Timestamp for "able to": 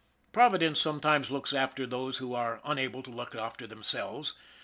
2.79-3.11